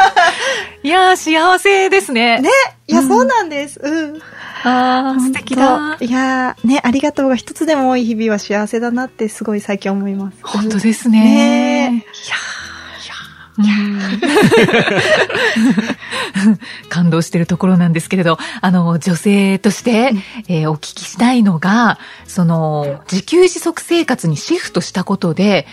[0.83, 2.41] いやー、幸せですね。
[2.41, 2.51] ね
[2.87, 3.81] いや、そうなんです。
[3.83, 4.19] うん。
[4.63, 5.97] あー、素敵だ。
[6.01, 10.39] いやーね、ありがとうが一つでも多い日々は幸せだなってすごい最近思います。
[10.43, 11.91] 本当ですね。
[11.91, 13.55] ねいやー
[16.89, 20.13] 感動してるところなんですけれど、あの、女性として、
[20.49, 25.67] えーお聞きしたいのが、その、自給自足生活にシフトしたことで、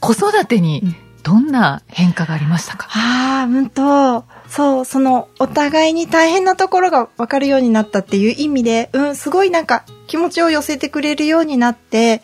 [0.00, 12.22] 子育てにどんな変化がありましたか、ああ、うんと、そう、その、お互いに大変なところが分かるようになったっていう意味で、うん、すごいなんか気持ちを寄せてくれるようになって、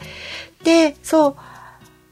[0.64, 1.37] で、そう、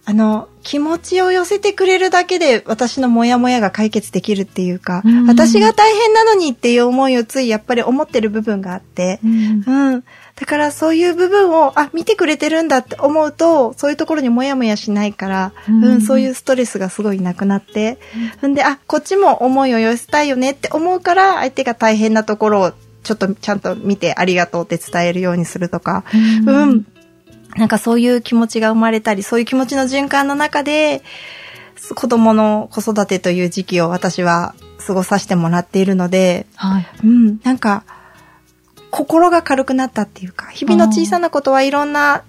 [0.05, 10.05] あの、気持ちを寄せてくれるだけで私のモヤモヤが解決できるっていうか、うん私が大変なのにっていう思いをついやっぱり思ってる部分があって、うんうん。
[10.37, 17.99] だからそういう部分を、あ、見てくれてるんだって思うと、そういうところにもやもやしないから、ううんん、そういうストレスがすごいなくなって、
[18.47, 26.87] んで、あ、こっちも思いを寄せたいよねって思うから、相手が大変なところをちょっとちゃんと見てありがとうって伝えるようにするとか、うん。
[27.57, 31.03] なんかそういう気持ちが生まれたり、そういう気持ちの循環の中で、
[31.95, 34.55] 子供の子育てという時期を私は
[34.87, 36.87] 過ごさせてもらっているので、はい。
[37.05, 37.85] うん、なんか、
[38.93, 42.23] 心が軽くなったっていうか、日々の小さなことはいろんな、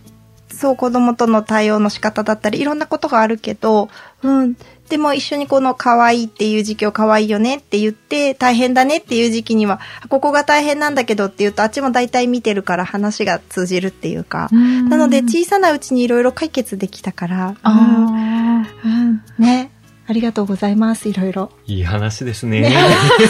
[0.47, 3.89] そう子供との対応の仕方だったり、いろんなことがあるけど、
[4.23, 4.56] うん。
[4.88, 19.72] でも一緒にこの可愛いっていう時期を可愛いよねって言って、大変だねっていう時期には、あここが大変なんだけどって言うと、あっちも大体見てるから話が通じるっていうか、なので小さなうちにいろいろ解決できたから、うん、ね。
[20.05, 21.49] ありがとうございます、いろいろ。
[21.65, 22.69] いい話ですね。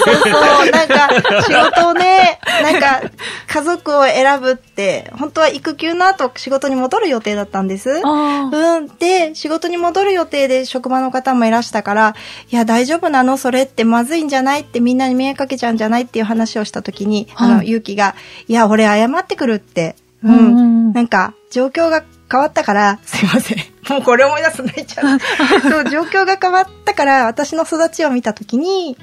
[0.03, 1.09] そうそう、なんか、
[1.43, 3.01] 仕事をね、 なんか、
[3.47, 8.01] 家族を選ぶって、本当は育休の後仕事に戻る予定だったんです。
[8.03, 8.87] うん。
[8.97, 12.15] で、仕事に戻る予定で職場の方もいらしたから、
[12.51, 13.37] いや、大丈夫なの？
[13.37, 14.61] それってまずいんじゃない？
[14.61, 16.03] ってみんなに迷惑かけちゃうんじゃない？
[16.03, 18.15] っていう話をしたときに、あの、はいゆうきが、
[18.47, 19.95] いや、俺謝ってくるって。
[20.23, 20.93] ううんん。
[20.93, 23.72] なんか、状況が変わったから、すいません。
[23.89, 25.19] もうこれ思い出すと泣いちゃう。
[25.61, 28.97] そう、状況が変わったから、私の育ちを見たときに、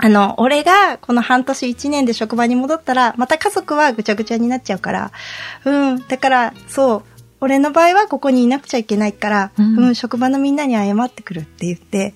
[0.00, 5.12] あの、俺がこの半年一年で職場に戻ったら、また家族はぐちゃぐちゃになっちゃうから。
[5.64, 6.08] うん。
[6.08, 7.02] だから、そう。
[7.40, 12.14] 俺の場合はここにいなくちゃいけないから、ううんん、職場のみんなに謝ってくるって言って、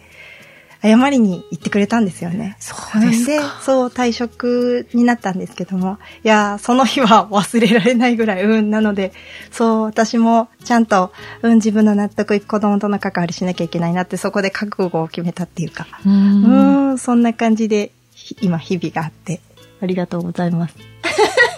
[0.82, 2.56] 謝りに行ってくれたんですよね。
[2.58, 9.12] そうですかで、そう、退職になったんですけども、いやー、その日は忘れられないぐらい、うん、なので、
[9.52, 19.40] そう、私もちゃんと、うん、自分の納得いく子供との関わりしなきゃいけないなって、そこで覚悟を決めたっていうか、ううんん、そんな感じで、ひ今、日々があって、
[19.80, 20.74] ありがとうございます。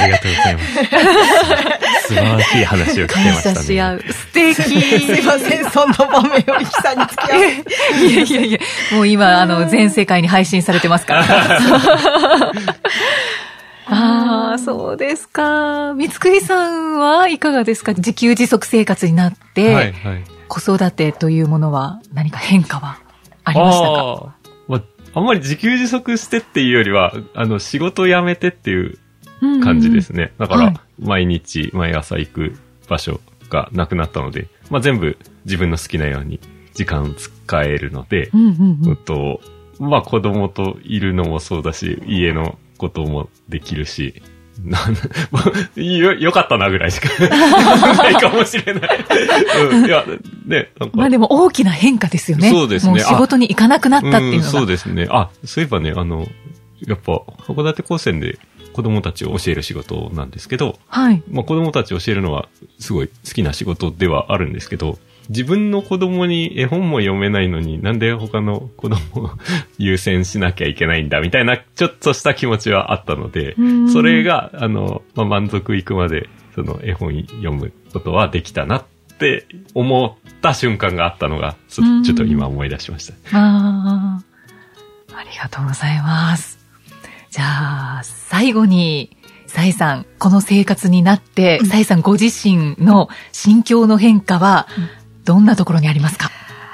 [0.00, 0.74] ありがとうございます。
[2.08, 4.00] 素晴らしい話を聞け感ましたね。
[4.12, 4.54] 素敵。
[4.54, 4.72] す
[5.20, 7.74] いません、そんな場面を悲惨に付き合わせて。
[8.06, 8.58] いやいやいや、
[8.92, 11.24] もう今、あの、全世界に配信されてますから。
[13.92, 15.94] ああ、そうですか。
[15.94, 17.92] 三つくりさんはいかがですか？
[17.92, 20.24] 自給自足生活になって、はい、はい。
[20.46, 22.98] 子育てというものは何か変化は
[23.44, 23.90] ありましたか？
[23.90, 24.28] あー
[24.68, 24.82] まあ、
[25.14, 28.98] あんまり自給自足してっていうよりは、あの、仕事辞めてっていう
[29.62, 30.32] 感じですね。
[30.38, 32.56] だから、はい毎日、毎朝行く
[32.88, 36.40] 場所がなくなったので、まあ、全部自分の好きなように
[36.74, 39.40] 時間使えるので、うんと、
[39.78, 44.22] まあ、子供といるのもそうだし、家のこともできるし、
[44.64, 44.94] なん
[45.82, 47.08] よ、よかったなぐらいしか
[47.96, 49.04] ないかもしれない。
[49.70, 50.04] うん、いや、
[50.46, 50.70] ね。
[50.92, 52.50] まあでも大きな変化ですよね。
[52.50, 54.48] そうですねもう仕事に行かなくなったっていうのが。
[54.48, 55.06] んそうですね。
[55.08, 56.26] あ、そういえばね、あの、
[56.86, 58.38] やっぱ、函館高専で
[58.80, 61.22] 子供たちを教える仕事なんですけど、はい。
[61.30, 69.30] まあ子供たちを教えるのはすごい好きな仕事ではあるんですけど、自分の子供に絵本も読めないのになんで他の子供を
[69.76, 78.84] 優先しなきゃいけないんだみたいなちょっとした気持ちはあったのでうん、それが、あの、まあ、満足いくまでその絵本読むことはできたなっ
[79.18, 83.38] て思った瞬間があったのが、ちょっと今思い出しました。
[83.38, 84.20] あ
[85.12, 86.59] あ、ありがとうございます。
[87.30, 87.44] じゃ
[88.00, 89.16] あ、最後に、
[89.46, 94.66] サイさん、この生活になって、サイさんご自身の心境の変化は、
[95.24, 96.30] どんなところにありますか？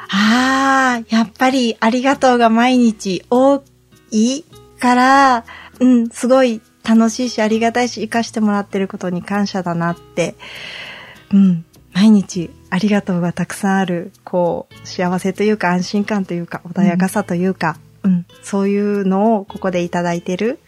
[0.09, 3.63] ああ、やっぱりありがとうが毎日多
[4.11, 4.45] い
[4.79, 5.45] から、
[5.81, 10.37] うん、すごい楽しいしありがたいし生かしてもらってることに感謝だなって、
[11.33, 17.86] うん、毎日ありがとうがたくさんある、こう、幸せというか安心感というか穏やかさというか、うん、
[18.43, 20.59] そういうのをここでいただいてる。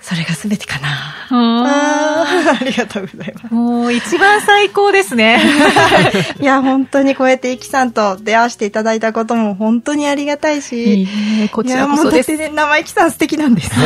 [0.00, 0.86] それが全てかな。
[1.30, 3.54] あーありがとうございます。
[3.54, 5.40] もう一番最高ですね。
[6.40, 11.02] いや、本当にこうやってイキさんと出会わせていただいたことも本当にありがたいし。
[11.02, 11.08] いい
[11.42, 12.28] えこちらそうです。
[12.28, 13.70] だってね、生意気さん素敵なんです。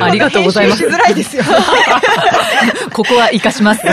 [0.00, 1.44] ありがとうございますしづらいですよ。
[2.92, 3.82] ここは活かします。
[3.84, 3.92] 生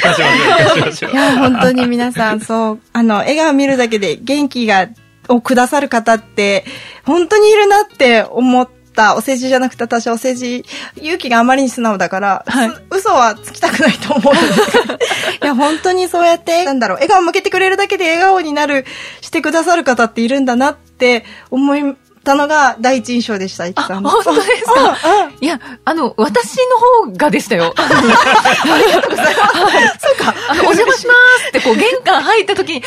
[0.00, 0.28] かしましょう、
[0.58, 1.14] 生かしましょうい。
[1.14, 4.88] や、本当に皆さん、そう、あの、笑顔見るだけで元気が、
[5.28, 6.64] をくださる方って、
[7.04, 9.16] 本当にいるなって思った。
[9.16, 10.66] お世辞じゃなくて私はお世辞、
[10.96, 14.34] 勇気があまりに素直だから、はいす嘘はつきたくないと思う
[15.42, 18.84] いや、本当にそうやって、 なんだろう、笑顔向けてくれるだけで笑顔になる、
[19.22, 24.10] してくださる方っているんだなって思ったのが第一印象でした、イキあ、さんの。
[24.10, 24.96] 本当ですか？
[25.40, 26.56] いや、あの、私
[27.04, 27.74] の方がでしたよ。
[27.76, 27.84] そう
[30.16, 30.34] か。
[30.48, 31.12] あの、お邪魔しま
[31.44, 32.84] すって、こう、玄関入った時に、わ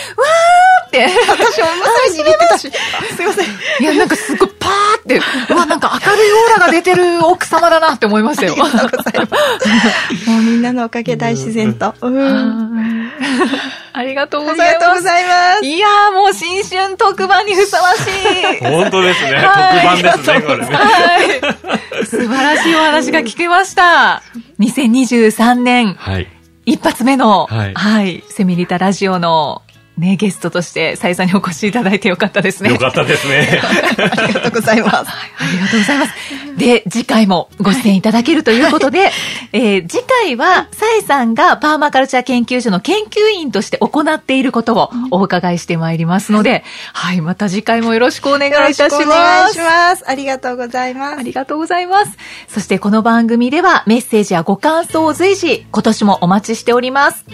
[0.86, 2.72] ーって、私もまさに言ってたし。
[3.16, 3.46] すいません。
[3.82, 5.20] いや、なんかすごいパーって、
[5.54, 8.54] うわ、なんか明るいオーラが出てる奥様だなって思いましたよ。
[8.54, 10.30] ありがとうございます。
[10.30, 11.94] もうみんなのおかげ大自然と。
[12.02, 13.12] うん。
[13.94, 14.68] ありがとうあございます。
[14.68, 15.35] りがとうございます。
[16.36, 18.60] 新春特番にふさわしい。
[18.60, 19.34] 本当ですね。
[19.36, 20.76] はい特番ですね、これね。
[20.76, 21.24] は
[22.02, 22.06] い。
[22.06, 24.22] 素晴らしいお話が聞けました。
[24.60, 26.28] 2023年はい。
[26.66, 29.62] 一発目の、はいはい、セミリタラジオの
[29.98, 32.70] ね、ゲストとして、さゆさんにお越しいただいてよかったですね。
[32.70, 33.62] よかったですね。
[33.98, 34.96] ありがとうございます。
[35.10, 36.14] ありがとうございます。
[36.58, 39.12] で、次回もご出演いただけるということで、
[39.54, 48.98] えー次回は、さえさんがパーマカルチャー研究所の研究員として行っていることをお伺いしてまいりますので、はい、また次回もよろしくお願いいたします。
[48.98, 50.04] くお願いします。
[50.08, 51.22] ありがとうございますあ。
[51.22, 52.18] りがとうございます。
[52.48, 57.26] そしてこの番組ではメッセージやご感想を随時今年もお待ちしております。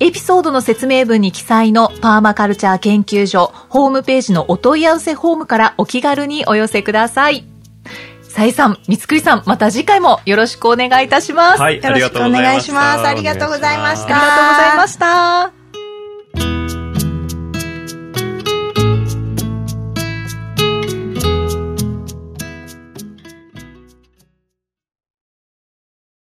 [0.00, 7.44] エピソードの説明文に記載のパーマカルチャー研究所ホームページのお問い合わせフォームからお気軽にお寄せください。
[8.22, 11.60] さえさん、三つくりさん、また次回もよろしくお願いいたします。
[11.60, 12.48] はい、ありがよろしくおとうございました。
[12.52, 13.06] 願いします。
[13.08, 14.06] ありがとうございましあた。
[14.06, 16.75] りがとうございました。